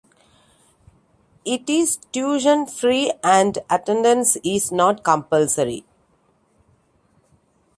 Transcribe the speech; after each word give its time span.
It 1.45 1.69
is 1.69 1.97
tuition-free 2.11 3.11
and 3.23 3.59
attendance 3.69 4.35
is 4.43 4.71
not 4.71 5.03
compulsory. 5.03 5.85